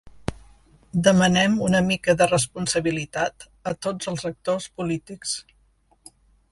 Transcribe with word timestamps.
Demanem 1.07 1.59
una 1.67 1.81
mica 1.89 2.15
de 2.21 2.29
responsabilitat 2.31 3.47
a 3.73 3.77
tots 3.87 4.13
els 4.15 4.27
actors 4.35 4.69
polítics. 4.81 5.41